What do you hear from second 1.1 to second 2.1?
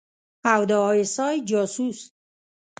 آى جاسوس.